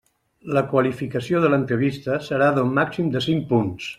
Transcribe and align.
La 0.57 0.61
qualificació 0.71 1.41
de 1.43 1.51
l'entrevista 1.55 2.19
serà 2.31 2.49
d'un 2.57 2.75
màxim 2.81 3.15
de 3.17 3.25
cinc 3.29 3.49
punts. 3.55 3.89